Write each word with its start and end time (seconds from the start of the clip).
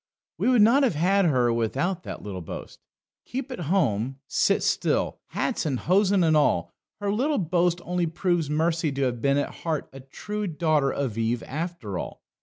We 0.39 0.49
would 0.49 0.63
not 0.63 0.81
have 0.81 0.95
had 0.95 1.25
her 1.25 1.53
without 1.53 2.01
that 2.05 2.23
little 2.23 2.41
boast. 2.41 2.79
Keep 3.23 3.51
at 3.51 3.59
home, 3.69 4.17
sit 4.25 4.63
still, 4.63 5.19
hats 5.27 5.63
and 5.63 5.77
hosen 5.79 6.23
and 6.23 6.35
all 6.35 6.71
her 6.99 7.11
little 7.11 7.37
boast 7.37 7.81
only 7.85 8.07
proves 8.07 8.49
Mercy 8.49 8.91
to 8.93 9.03
have 9.03 9.21
been 9.21 9.37
at 9.37 9.57
heart 9.61 9.87
a 9.93 9.99
true 9.99 10.47
daughter 10.47 10.89
of 10.91 11.19
Eve 11.19 11.43
after 11.45 11.99
all. 11.99 12.23